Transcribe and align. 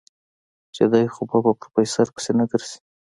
چې 0.75 0.83
دی 0.91 1.05
خو 1.13 1.21
به 1.29 1.37
په 1.45 1.49
پروفيسر 1.61 2.07
پسې 2.15 2.31
نه 2.39 2.45
ګرځي. 2.51 2.77